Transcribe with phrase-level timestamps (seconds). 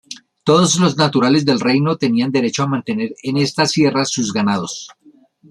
[0.43, 4.87] Todos los naturales del reino tenían derecho a mantener en esta sierra sus ganados.